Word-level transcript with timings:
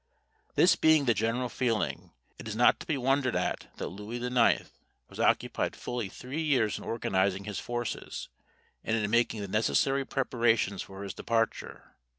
This 0.55 0.75
being 0.75 1.05
the 1.05 1.13
general 1.13 1.47
feeling, 1.47 2.09
it 2.39 2.47
is 2.47 2.55
not 2.55 2.79
to 2.79 2.87
be 2.87 2.97
wondered 2.97 3.35
at 3.35 3.67
that 3.77 3.89
Louis 3.89 4.17
IX. 4.19 4.71
was 5.07 5.19
occupied 5.19 5.75
fully 5.75 6.09
three 6.09 6.41
years 6.41 6.79
in 6.79 6.83
organising 6.83 7.43
his 7.43 7.59
forces, 7.59 8.27
and 8.83 8.97
in 8.97 9.11
making 9.11 9.41
the 9.41 9.47
necessary 9.47 10.03
preparations 10.03 10.81
for 10.81 11.03
his 11.03 11.13
departure. 11.13 11.97